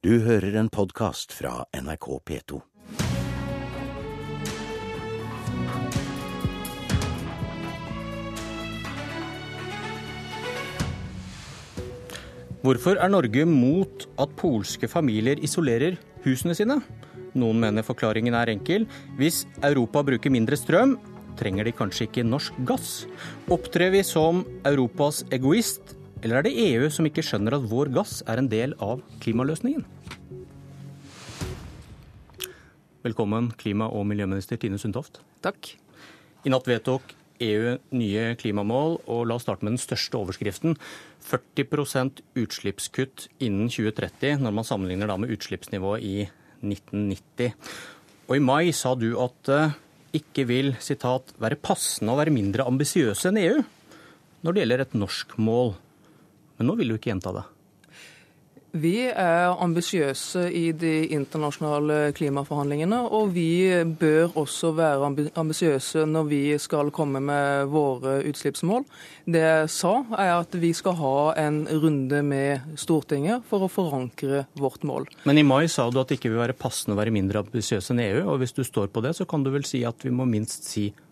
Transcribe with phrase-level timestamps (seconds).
[0.00, 2.56] Du hører en podkast fra NRK P2.
[12.64, 16.78] Hvorfor er Norge mot at polske familier isolerer husene sine?
[17.36, 18.88] Noen mener forklaringen er enkel.
[19.20, 20.96] Hvis Europa bruker mindre strøm,
[21.36, 23.02] trenger de kanskje ikke norsk gass.
[23.52, 28.20] Opptrer vi som Europas egoist, eller er det EU som ikke skjønner at vår gass
[28.28, 29.86] er en del av klimaløsningen?
[33.00, 35.22] Velkommen, klima- og miljøminister Tine Sundtoft.
[35.40, 35.72] Takk.
[36.44, 40.76] I natt vedtok EU nye klimamål, og la oss starte med den største overskriften.
[41.24, 46.16] 40% utslippskutt innen 2030, når man sammenligner da med utslippsnivået i
[46.60, 47.56] 1990.
[48.28, 49.62] Og i mai sa du at det
[50.20, 53.60] ikke vil citat, være passende å være mindre ambisiøse enn EU
[54.44, 55.74] når det gjelder et norsk mål.
[56.60, 57.46] Men nå vil du ikke gjenta det.
[58.70, 63.66] Vi er ambisiøse i de internasjonale klimaforhandlingene, og vi
[63.98, 65.08] bør også være
[65.40, 68.86] ambisiøse når vi skal komme med våre utslippsmål.
[69.26, 74.44] Det jeg sa, er at vi skal ha en runde med Stortinget for å forankre
[74.60, 75.10] vårt mål.
[75.26, 77.90] Men i mai sa du at det ikke vil være passende å være mindre ambisiøs
[77.90, 80.14] enn EU, og hvis du står på det, så kan du vel si at vi
[80.14, 81.09] må minst si 40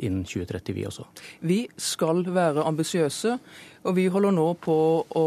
[0.00, 1.06] innen 2030, vi også?
[1.40, 3.38] Vi skal være ambisiøse.
[3.86, 5.26] Og vi holder nå på å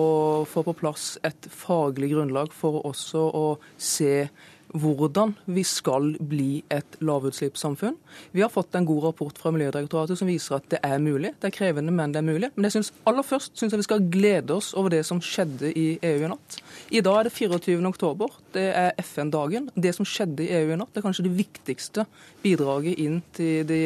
[0.49, 3.45] få på plass et faglig grunnlag for også å
[3.77, 4.27] se
[4.73, 7.95] hvordan vi skal bli et lavutslippssamfunn.
[8.31, 11.33] Vi har fått en god rapport fra Miljødirektoratet som viser at det er mulig.
[11.39, 12.51] Det er krevende, men det er mulig.
[12.55, 15.71] Men jeg synes, aller først syns jeg vi skal glede oss over det som skjedde
[15.73, 16.59] i EU i natt.
[16.91, 17.79] I dag er det 24.
[17.89, 18.37] oktober.
[18.53, 19.69] Det er FN-dagen.
[19.75, 22.05] Det som skjedde i EU i natt, er kanskje det viktigste
[22.43, 23.81] bidraget inn til de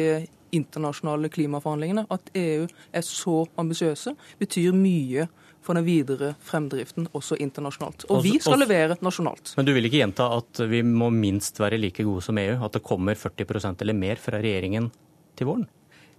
[0.54, 2.06] internasjonale klimaforhandlingene.
[2.12, 5.40] At EU er så ambisiøse, betyr mye for
[5.72, 8.04] den videre fremdriften også internasjonalt.
[8.12, 9.54] Og vi skal levere nasjonalt.
[9.56, 12.58] Men du vil ikke gjenta at vi må minst være like gode som EU?
[12.66, 14.90] At det kommer 40% eller mer fra regjeringen
[15.38, 15.64] til våren?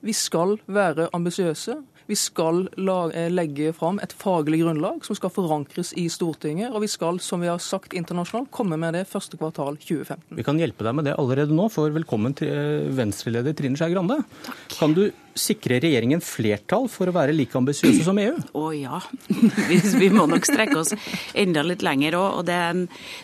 [0.06, 1.78] Vi skal være ambisiøse.
[2.06, 2.68] Vi skal
[3.14, 6.74] eh, legge fram et faglig grunnlag som skal forankres i Stortinget.
[6.74, 10.38] Og vi skal, som vi har sagt internasjonalt, komme med det første kvartal 2015.
[10.38, 13.94] Vi kan hjelpe deg med det allerede nå, for velkommen til eh, Venstre-leder Trine Skei
[13.96, 14.22] Grande.
[14.46, 14.66] Takk.
[14.78, 18.36] Kan du sikre regjeringen flertall for å være like ambisiøse som EU?
[18.56, 19.02] Å ja.
[19.70, 20.94] Vi, vi, må nok strekke oss
[21.36, 22.40] enda litt lenger òg.
[22.40, 22.82] Og det er,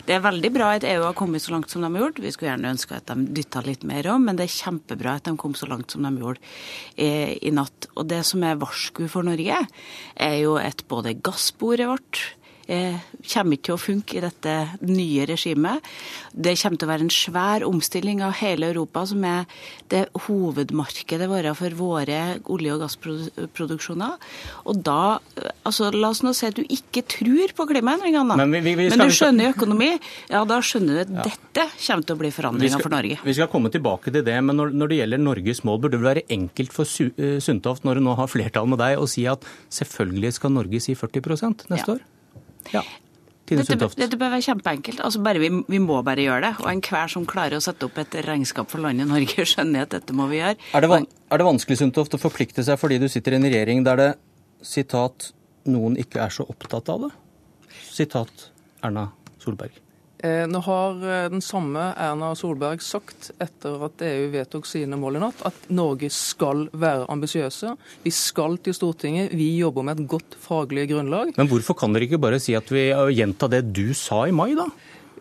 [0.08, 2.20] det er, veldig bra at EU har kommet så langt som de har gjort.
[2.22, 5.28] Vi skulle gjerne ønske at de dytta litt mer òg, men det er kjempebra at
[5.28, 6.42] de kom så langt som de gjorde
[6.96, 7.08] i,
[7.48, 7.88] i natt.
[7.96, 9.66] Og det som er varsku for Norge,
[10.16, 12.22] er jo at både gassbordet vårt
[13.32, 14.54] kommer ikke til å funke i dette
[14.88, 15.84] nye regimet.
[16.32, 19.46] Det kommer til å være en svær omstilling av hele Europa, som er
[19.92, 22.20] det hovedmarkedet vårt for våre
[22.52, 24.16] olje- og gassproduksjoner.
[24.70, 25.18] Og da
[25.62, 29.04] altså La oss nå si at du ikke tror på klimaendringene, Men, vi, vi Men
[29.04, 29.90] du skjønner økonomi.
[30.30, 31.26] Ja, da skjønner du at ja.
[31.30, 33.18] dette kommer til å bli forandringa for Norge.
[33.22, 36.06] Vi skal komme tilbake til det, men når, når det gjelder Norges mål, burde det
[36.06, 39.46] være enkelt for eh, Sundtoft, når hun nå har flertall med deg, å si at
[39.72, 41.22] selvfølgelig skal Norge si 40
[41.70, 41.96] neste ja.
[41.96, 42.02] år?
[42.72, 42.84] Ja.
[43.52, 45.00] Dette, dette, bør være kjempeenkelt.
[45.04, 46.52] Altså bare, vi, vi, må bare gjøre det.
[46.62, 50.16] Og enhver som klarer å sette opp et regnskap for landet Norge, skjønner at dette
[50.16, 50.56] må vi gjøre.
[50.72, 53.48] Er det, van, er det vanskelig Sundtoft, å forplikte seg fordi du sitter i en
[53.48, 54.10] regjering der det
[54.64, 55.32] sitat,
[55.68, 57.14] noen ikke er så opptatt av det?
[57.92, 58.50] Sitat
[58.86, 59.10] Erna
[59.42, 59.74] Solberg.
[60.22, 65.18] Eh, nå har eh, den samme Erna Solberg sagt etter at EU vedtok sine mål
[65.18, 67.74] i natt, at Norge skal være ambisiøse.
[68.04, 69.34] Vi skal til Stortinget.
[69.34, 71.34] Vi jobber med et godt faglig grunnlag.
[71.34, 74.52] Men hvorfor kan dere ikke bare si at vi gjenta det du sa i mai,
[74.58, 74.68] da?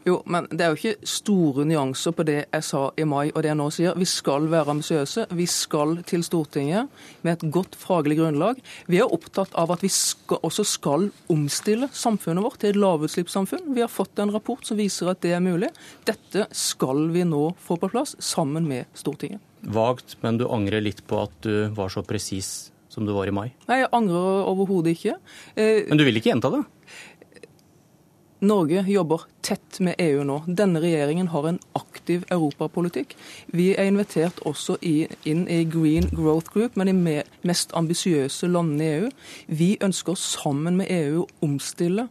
[0.07, 3.43] Jo, men det er jo ikke store nyanser på det jeg sa i mai og
[3.43, 3.97] det jeg nå sier.
[3.99, 5.27] Vi skal være ambisiøse.
[5.37, 6.89] Vi skal til Stortinget
[7.21, 8.57] med et godt faglig grunnlag.
[8.89, 13.69] Vi er opptatt av at vi skal, også skal omstille samfunnet vårt til et lavutslippssamfunn.
[13.77, 15.69] Vi har fått en rapport som viser at det er mulig.
[16.09, 19.43] Dette skal vi nå få på plass sammen med Stortinget.
[19.61, 23.31] Vagt, men du angrer litt på at du var så presis som du var i
[23.31, 23.51] mai?
[23.69, 25.15] Nei, jeg angrer overhodet ikke.
[25.55, 26.65] Eh, men du vil ikke gjenta det?
[28.41, 30.39] Norge jobber tett med EU nå.
[30.49, 33.13] Denne regjeringen har en aktiv europapolitikk.
[33.53, 38.95] Vi er invitert også inn i Green Growth Group, med de mest ambisiøse landene i
[38.95, 39.11] EU.
[39.45, 42.07] Vi ønsker sammen med EU å omstille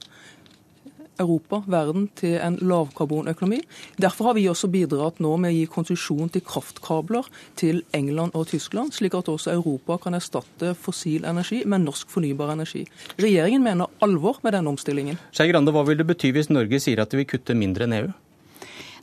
[1.20, 3.60] Europa, verden, til en lavkarbonøkonomi.
[4.00, 7.28] Derfor har vi også bidratt nå med å gi konsesjon til kraftkabler
[7.60, 12.54] til England og Tyskland, slik at også Europa kan erstatte fossil energi med norsk fornybar
[12.56, 12.86] energi.
[13.20, 15.20] Regjeringen mener alvor med denne omstillingen.
[15.34, 17.96] Skei Grande, hva vil det bety hvis Norge sier at de vil kutte mindre enn
[18.00, 18.10] EU?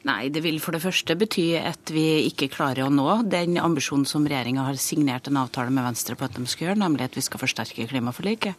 [0.08, 4.06] Nei, det vil for det første bety at vi ikke klarer å nå den ambisjonen
[4.08, 7.18] som regjeringa har signert en avtale med Venstre på at de skal gjøre, nemlig at
[7.18, 8.56] vi skal forsterke klimaforliket.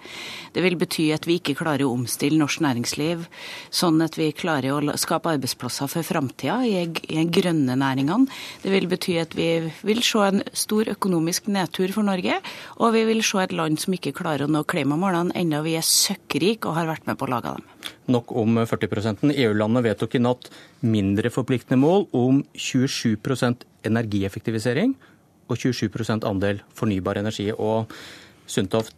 [0.52, 3.24] Det vil bety at vi ikke klarer å omstille norsk næringsliv
[3.70, 8.28] sånn at vi klarer å skape arbeidsplasser for framtida i de grønne næringene.
[8.60, 9.48] Det vil bety at vi
[9.88, 12.42] vil se en stor økonomisk nedtur for Norge,
[12.76, 15.92] og vi vil se et land som ikke klarer å nå klimamålene, enda vi er
[15.96, 17.77] søkkrike og har vært med på å lage dem.
[18.08, 20.50] Nok om 40 EU-landene vedtok i natt
[20.80, 24.94] mindre forpliktende mål om 27% energieffektivisering
[25.48, 27.50] og 27% andel fornybar energi.
[27.52, 27.92] Og
[28.48, 28.94] Sundtoft,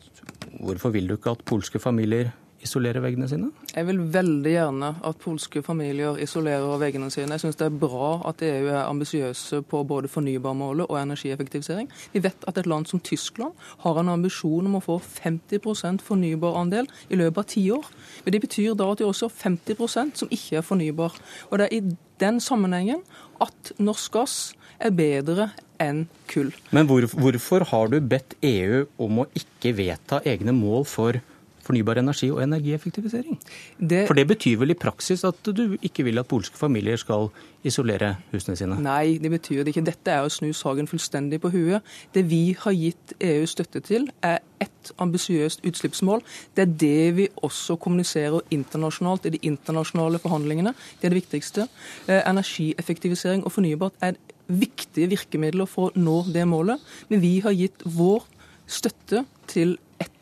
[0.60, 2.30] hvorfor vil du ikke at polske familier
[2.64, 3.50] isolere veggene sine?
[3.72, 7.32] Jeg vil veldig gjerne at polske familier isolerer veggene sine.
[7.36, 11.88] Jeg syns det er bra at EU er ambisiøse på både fornybarmålet og energieffektivisering.
[12.12, 16.90] Vi vet at et land som Tyskland har en ambisjon om å få 50% fornybarandel
[17.08, 17.90] i løpet av ti år.
[18.24, 21.18] Men det betyr da at de også har 50% som ikke er fornybar.
[21.50, 23.04] Og det er i den sammenhengen
[23.40, 24.38] at norsk gass
[24.80, 26.52] er bedre enn kull.
[26.76, 31.20] Men hvor, hvorfor har du bedt EU om å ikke vedta egne mål for
[31.64, 33.38] fornybar energi og energieffektivisering.
[33.78, 37.28] Det, For det betyr vel i praksis at du ikke vil at polske familier skal
[37.64, 38.78] isolere husene sine?
[38.80, 39.84] Nei, det betyr det ikke.
[39.90, 41.86] Dette er å snu saken fullstendig på huet.
[42.14, 46.24] Det vi har gitt EU støtte til, er ett ambisiøst utslippsmål.
[46.56, 50.74] Det er det vi også kommuniserer internasjonalt i de internasjonale forhandlingene.
[51.00, 51.68] Det er det viktigste.
[52.06, 54.18] Eh, energieffektivisering og fornybart er
[54.50, 56.80] viktige virkemidler for å nå det målet.
[57.08, 58.24] Men vi har gitt vår
[58.70, 59.76] støtte til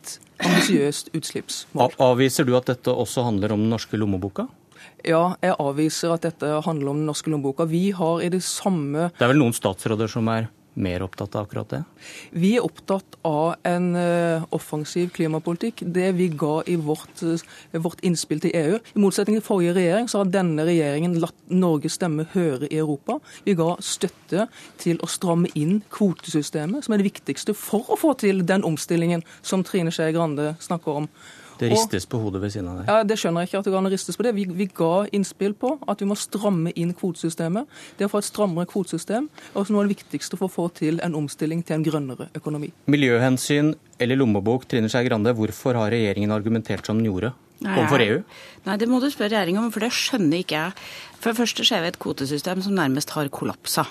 [0.09, 1.95] ett ambisiøst utslippsmål.
[2.01, 4.49] Avviser du at dette også handler om den norske lommeboka?
[5.07, 7.67] Ja, jeg avviser at dette handler om den norske lommeboka.
[7.71, 11.47] Vi har i det samme Det er vel noen statsråder som er mer opptatt av
[11.47, 11.81] akkurat det?
[12.31, 15.83] Vi er opptatt av en uh, offensiv klimapolitikk.
[15.95, 18.79] Det vi ga i vårt, uh, vårt, innspill til EU.
[18.95, 23.19] I motsetning til forrige regjering, så har denne regjeringen latt Norges stemme høre i Europa.
[23.47, 24.49] Vi ga støtte
[24.81, 29.27] til å stramme inn kvotesystemet, som er det viktigste for å få til den omstillingen
[29.43, 31.13] som Trine Skei Grande snakker om.
[31.59, 32.91] Det ristes på hodet ved siden av deg.
[32.91, 34.35] Ja, Det skjønner jeg ikke at det kan ristes på det.
[34.37, 37.67] Vi, vi, ga innspill på at vi må stramme inn kvotesystemet.
[37.99, 40.69] Det å få et strammere kvotesystem er også noe av det viktigste for å få
[40.79, 42.71] til en omstilling til en grønnere økonomi.
[42.91, 47.35] Miljøhensyn eller lommebok, Trine Skei Grande, hvorfor har regjeringen argumentert som den gjorde?
[47.59, 47.75] Nei,
[48.05, 48.19] EU?
[48.69, 50.85] Nei, det må du spørre regjeringa om, for det skjønner ikke jeg.
[51.19, 53.87] For det første ser vi et kvotesystem som nærmest har kollapsa.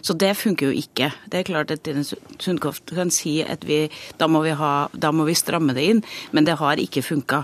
[0.00, 1.08] Så det funker jo ikke.
[1.30, 3.86] Det er klart at Tine Sundtoft kan si at vi,
[4.20, 6.02] da, må vi ha, da må vi stramme det inn,
[6.36, 7.42] men det har ikke funka.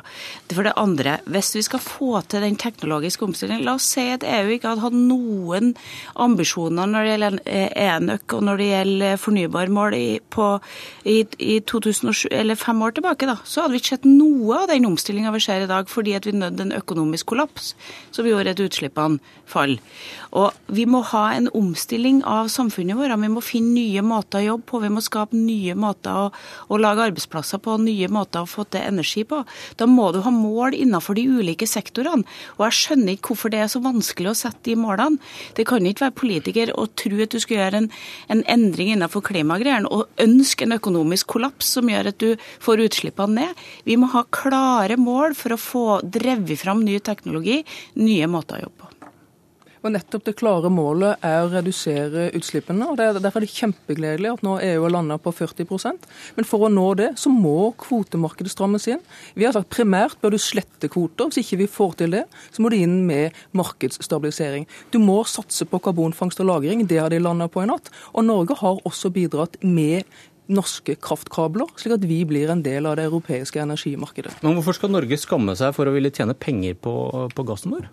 [0.52, 4.24] For det andre, hvis vi skal få til den teknologiske omstillingen La oss si at
[4.26, 5.72] EU ikke hadde hatt noen
[6.22, 7.38] ambisjoner når det gjelder
[7.86, 10.48] enøk og når det gjelder fornybarmål i, på,
[11.08, 14.70] i, i 2007, eller fem år tilbake, da, så hadde vi ikke sett noe av
[14.70, 17.72] den omstillinga vi ser i dag, fordi at vi nødde en økonomisk kollaps
[18.14, 19.21] som gjorde at utslippene
[19.52, 19.76] fall.
[20.32, 23.14] Og vi må ha en omstilling av samfunnet vårt.
[23.20, 24.80] Vi må finne nye måter å jobbe på.
[24.84, 26.26] Vi må skape nye måter å,
[26.72, 29.42] å lage arbeidsplasser på, nye måter å få til energi på.
[29.80, 32.24] Da må du ha mål innenfor de ulike sektorene.
[32.56, 35.20] Og jeg skjønner ikke hvorfor det er så vanskelig å sette de målene.
[35.56, 37.90] Det kan ikke være politiker og tro at du skal gjøre en,
[38.32, 42.30] en endring innenfor klimagreiene og ønske en økonomisk kollaps som gjør at du
[42.62, 43.62] får utslippene ned.
[43.88, 47.60] Vi må ha klare mål for å få drevet fram ny teknologi,
[48.00, 49.01] nye måter å jobbe på.
[49.82, 52.86] Og nettopp det klare målet er å redusere utslippene.
[52.92, 56.06] og Derfor er det kjempegledelig at nå EU har landa på 40%
[56.36, 59.02] Men for å nå det, så må kvotemarkedet strammes inn.
[59.34, 61.30] Vi har sagt primært bør du slette kvoter.
[61.30, 62.24] Hvis ikke vi får til det,
[62.54, 64.68] så må du inn med markedsstabilisering.
[64.94, 66.86] Du må satse på karbonfangst og -lagring.
[66.86, 67.90] Det har de landa på i natt.
[68.14, 70.04] Og Norge har også bidratt med
[70.46, 74.42] norske kraftkabler, slik at vi blir en del av det europeiske energimarkedet.
[74.42, 76.94] Men Hvorfor skal Norge skamme seg for å ville tjene penger på,
[77.34, 77.88] på gassen vår?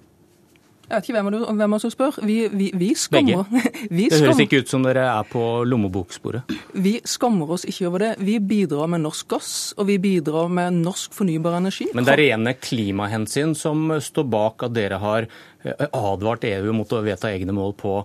[0.90, 2.16] Jeg vet ikke hvem, du, hvem som spør.
[2.26, 3.46] Vi, vi, vi skammer
[3.98, 6.50] vi Det høres ikke ut som dere er på lommeboksporet.
[6.74, 8.12] Vi skammer oss ikke over det.
[8.26, 11.92] Vi bidrar med norsk gass, og vi bidrar med norsk fornybar energi.
[11.94, 16.98] Men det er rene klimahensyn som står bak at dere har eh, advart EU mot
[16.98, 18.00] å vedta egne mål på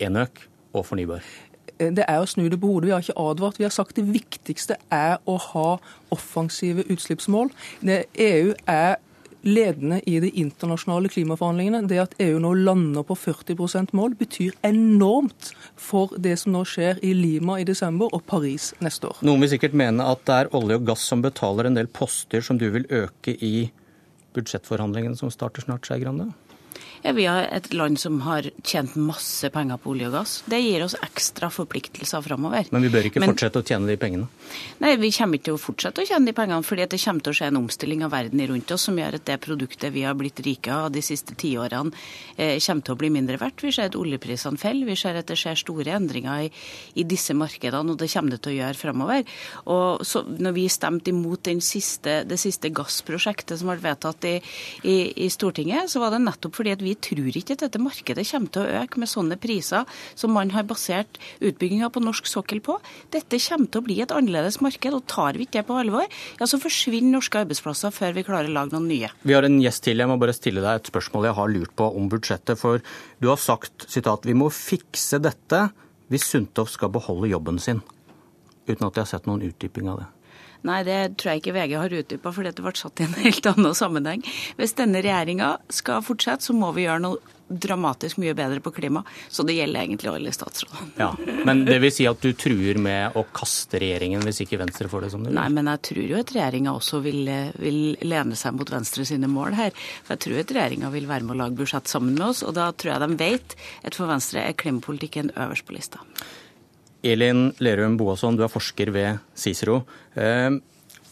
[0.00, 1.24] enøk og fornybar?
[1.76, 2.88] det er å snu det på hodet.
[2.88, 3.58] Vi har ikke advart.
[3.60, 5.66] Vi har sagt det viktigste er å ha
[6.14, 7.50] offensive utslippsmål.
[7.84, 8.96] EU er
[9.46, 11.84] ledende i de internasjonale klimaforhandlingene.
[11.88, 17.00] Det at EU nå lander på 40% mål, betyr enormt for det som nå skjer
[17.06, 19.22] i Lima i desember og Paris neste år.
[19.26, 22.44] Noen vil sikkert mene at det er olje og gass som betaler en del poster
[22.44, 23.68] som du vil øke i
[24.36, 26.28] budsjettforhandlingene som starter snart, Skei Grande?
[27.06, 30.34] Er vi et land som har tjent masse penger på olje og gass.
[30.50, 32.70] Det gir oss ekstra forpliktelser framover.
[32.74, 34.28] Men vi bør ikke Men, fortsette å tjene de pengene?
[34.82, 37.34] Nei, vi kommer ikke til å fortsette å tjene de pengene, fordi det kommer til
[37.34, 40.16] å skje en omstilling av verden rundt oss som gjør at det produktet vi har
[40.18, 41.94] blitt rike av de siste tiårene,
[42.36, 43.62] eh, kommer til å bli mindre verdt.
[43.62, 46.50] Vi ser at oljeprisene faller, vi ser at det skjer store endringer i,
[47.00, 49.24] i disse markedene, og det kommer det til å gjøre framover.
[49.72, 54.36] Og så, når vi stemte imot siste, det siste gassprosjektet som ble vedtatt i,
[54.82, 54.96] i,
[55.26, 58.52] i, Stortinget, så var det nettopp fordi at vi tror ikke at dette markedet kommer
[58.54, 59.86] til å øke med sånne priser
[60.18, 62.78] som man har basert utbygginga på norsk sokkel på.
[63.14, 66.06] Dette kommer til å bli et annerledes marked, og tar vi ikke det på alvor,
[66.40, 69.10] ja, så forsvinner norske arbeidsplasser før vi klarer å lage noen nye.
[69.26, 70.02] Vi har en gjest til.
[70.02, 72.60] Jeg må bare stille deg et spørsmål jeg har lurt på om budsjettet.
[72.60, 72.82] For
[73.22, 75.68] du har sagt sitat, vi må fikse dette
[76.12, 77.82] hvis Sundtoft skal beholde jobben sin.
[78.66, 80.10] Uten at jeg har sett noen utdyping av det.
[80.66, 83.52] Nei, det tror jeg ikke VG har utdypa, for det ble satt i en helt
[83.52, 84.26] annen sammenheng.
[84.58, 89.04] Hvis denne regjeringa skal fortsette, så må vi gjøre noe dramatisk mye bedre på klima.
[89.28, 90.88] Så det gjelder egentlig alle statsrådene.
[90.98, 91.12] Ja,
[91.44, 95.06] Men det vil si at du truer med å kaste regjeringen hvis ikke Venstre får
[95.06, 95.38] det som de vil?
[95.38, 97.20] Nei, men jeg tror jo at regjeringa også vil,
[97.62, 99.76] vil, lene seg mot Venstre sine mål her.
[100.02, 102.56] For jeg tror at regjeringa vil være med å lage budsjett sammen med oss, og
[102.58, 103.56] da tror jeg de vet
[103.86, 106.02] at for Venstre er klimapolitikken øverst på lista.
[107.06, 109.82] Elin Lerum Boasson, du er forsker ved Cicero.
[110.18, 110.58] Eh,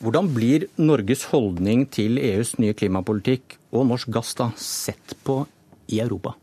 [0.02, 5.44] hvordan blir Norges holdning til EUs nye klimapolitikk og norsk gass da sett på
[5.94, 6.34] i Europa?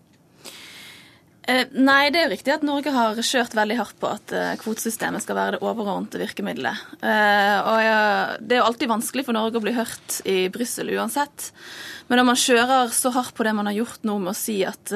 [1.51, 4.53] Eh, nei, det er jo riktig at Norge har kjørt veldig hardt på at eh,
[4.61, 6.83] kvotesystemet skal være det overordnede virkemidlet.
[7.03, 11.51] Eh, og Det er jo alltid vanskelig for Norge å bli hørt i Brussel uansett.
[12.07, 14.57] Men når man kjører så hardt på det man har gjort nå med å si
[14.67, 14.91] at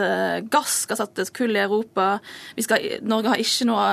[0.51, 2.17] gass skal settes kull i Europa
[2.59, 3.85] skal, Norge har ikke noe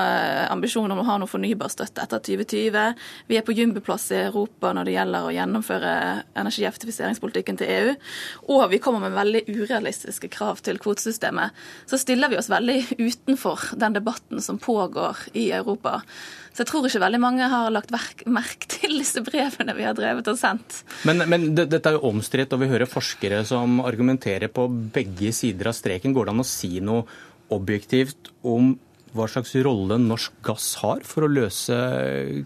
[0.51, 2.99] ambisjon om å ha noe fornybarstøtte etter 2020.
[3.31, 5.93] Vi er på jumbeplass i Europa når det gjelder å gjennomføre
[6.43, 7.95] energieffektiviseringspolitikken til EU.
[8.57, 11.55] Og vi kommer med veldig urealistiske krav til kvotesystemet.
[11.87, 15.99] Så stiller vi oss veldig utenfor den debatten som pågår i Europa.
[16.53, 17.93] Så jeg tror ikke veldig mange har lagt
[18.29, 20.83] merke til disse brevene vi har drevet og sendt.
[21.09, 25.71] Men, men dette er jo omstridt, og vi hører forskere som argumenterer på begge sider
[25.71, 26.13] av streken.
[26.13, 27.07] Går det an å si noe
[27.53, 28.75] objektivt om
[29.13, 31.75] hva slags rolle norsk gass har for å løse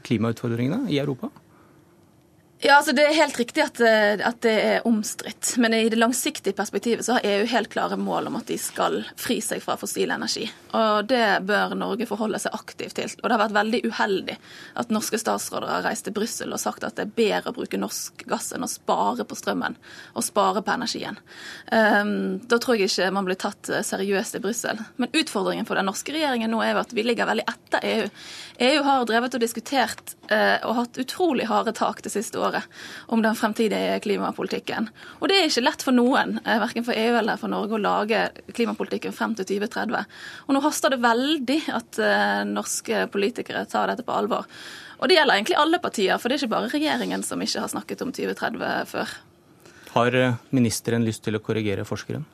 [0.07, 1.31] klimautfordringene i Europa?
[2.59, 5.51] Ja, altså Det er helt riktig at, eh, at det er omstridt.
[5.61, 9.03] Men i det langsiktige perspektivet så har EU helt klare mål om at de skal
[9.15, 10.47] fri seg fra fossil energi.
[10.73, 13.13] Og Det bør Norge forholde seg aktivt til.
[13.21, 14.37] Og Det har vært veldig uheldig
[14.81, 17.77] at norske statsråder har reist til Brussel og sagt at det er bedre å bruke
[17.77, 19.77] norsk gass enn å spare på strømmen
[20.15, 21.21] og spare på energien.
[21.69, 24.81] Um, da tror jeg ikke man blir tatt eh, seriøst i Brussel.
[24.97, 28.09] Men utfordringen for den norske regjeringen nå er jo at vi ligger veldig etter EU.
[28.65, 32.79] EU har drevet og diskutert uh, og hatt utrolig harde tak det siste året året
[33.13, 34.89] om den fremtidige klimapolitikken.
[35.19, 37.83] Og det er ikke lett for noen, eh, verken for EU eller for Norge, å
[37.83, 38.23] lage
[38.57, 40.05] klimapolitikken frem til 2030.
[40.47, 44.47] Og nå haster det veldig at uh, norske politikere tar dette på alvor.
[44.97, 47.71] Og det gjelder egentlig alle partier, for det er ikke bare regjeringen som ikke har
[47.71, 49.17] snakket om 2030 før.
[49.95, 52.25] Har eh, ministeren lyst til å korrigere forskeren?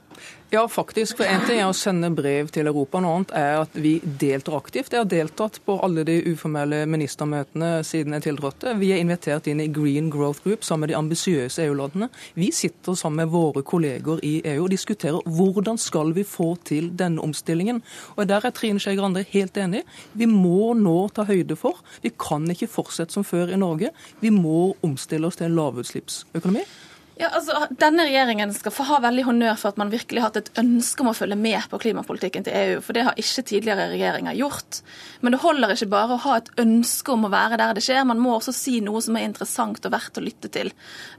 [0.53, 1.17] Ja, faktisk.
[1.17, 4.59] For En ting er å sende brev til Europa, noe annet er at vi deltar
[4.59, 4.93] aktivt.
[4.93, 8.75] Jeg har deltatt på alle de uformelle ministermøtene siden jeg tiltrådte.
[8.77, 12.11] Vi er invitert inn i Green Growth Group sammen med de ambisiøse EU-landene.
[12.37, 16.91] Vi sitter sammen med våre kolleger i EU og diskuterer hvordan skal vi få til
[17.01, 17.81] denne omstillingen.
[18.13, 19.83] Og Der er Trine Skei Grande helt enig.
[20.13, 21.81] Vi må nå ta høyde for.
[22.05, 23.89] Vi kan ikke fortsette som før i Norge.
[24.21, 26.67] Vi må omstille oss til en lavutslippsøkonomi.
[27.13, 30.39] Ja, altså, Denne regjeringen skal få ha veldig honnør for at man virkelig har hatt
[30.39, 33.85] et ønske om å følge med på klimapolitikken til EU, for det har ikke tidligere
[33.91, 34.79] regjeringer gjort.
[35.21, 38.01] Men det holder ikke bare å ha et ønske om å være der det skjer,
[38.09, 40.71] man må også si noe som er interessant og verdt å lytte til.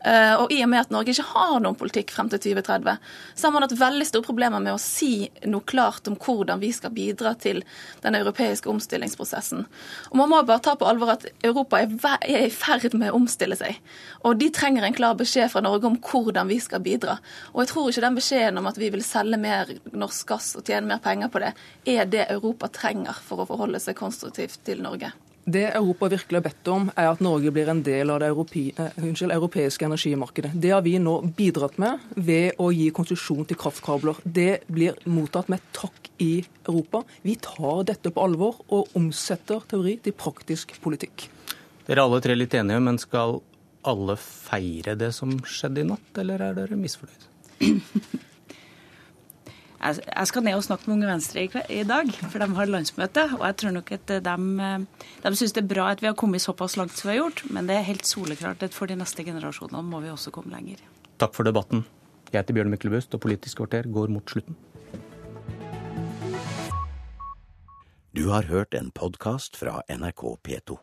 [0.03, 2.99] Eh, og i og med at Norge ikke har noen politikk frem til 2030,
[3.39, 6.73] så har man hatt veldig store problemer med å si noe klart om hvordan vi
[6.75, 7.63] skal bidra til
[8.03, 9.63] den europeiske omstillingsprosessen.
[10.11, 13.55] Og man må bare ta på alvor at Europa er i ferd med å omstille
[13.63, 13.79] seg,
[14.27, 17.19] og de trenger en klar beskjed fra Norge om hvordan vi skal bidra.
[17.53, 20.65] Og jeg tror ikke den beskjeden om at vi vil selge mer norsk gass og
[20.67, 21.55] tjene mer penger på det,
[21.87, 25.13] er det Europa trenger for å forholde seg konstruktivt til Norge.
[25.45, 28.61] Det Europa virkelig har bedt om, er at Norge blir en del av det europe,
[28.81, 30.53] eh, unnskyld, europeiske energimarkedet.
[30.55, 34.17] Det har vi nå bidratt med ved å gi konsesjon til kraftkabler.
[34.25, 37.03] Det blir mottatt med takk i Europa.
[37.23, 41.29] Vi tar dette på alvor og omsetter teori til praktisk politikk.
[41.85, 43.43] Dere er alle tre litt enige, men skal
[43.89, 47.29] alle feire det som skjedde i natt, eller er dere misfornøyd?
[49.85, 53.25] Jeg skal ned og snakke med Unge Venstre i dag, for de har landsmøte.
[53.37, 54.37] Og jeg tror nok at de,
[55.27, 57.43] de syns det er bra at vi har kommet såpass langt som vi har gjort,
[57.53, 60.81] men det er helt soleklart at for de neste generasjonene må vi også komme lenger.
[61.21, 61.85] Takk for debatten.
[62.31, 64.57] Jeg heter Bjørn Myklebust, og Politisk kvarter går mot slutten.
[68.17, 70.81] Du har hørt en podkast fra NRK P2.